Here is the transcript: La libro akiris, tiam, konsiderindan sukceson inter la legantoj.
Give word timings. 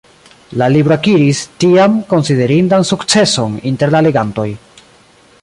La 0.61 0.69
libro 0.75 0.95
akiris, 0.95 1.41
tiam, 1.63 1.99
konsiderindan 2.15 2.89
sukceson 2.93 3.61
inter 3.75 3.93
la 3.99 4.03
legantoj. 4.09 4.49